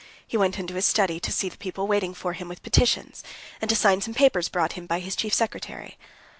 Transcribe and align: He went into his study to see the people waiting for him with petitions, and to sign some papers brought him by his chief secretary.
He 0.25 0.35
went 0.35 0.57
into 0.57 0.73
his 0.73 0.85
study 0.87 1.19
to 1.19 1.31
see 1.31 1.47
the 1.47 1.59
people 1.59 1.85
waiting 1.85 2.15
for 2.15 2.33
him 2.33 2.47
with 2.47 2.63
petitions, 2.63 3.23
and 3.61 3.69
to 3.69 3.75
sign 3.75 4.01
some 4.01 4.15
papers 4.15 4.49
brought 4.49 4.73
him 4.73 4.87
by 4.87 4.97
his 4.99 5.15
chief 5.15 5.31
secretary. 5.31 5.99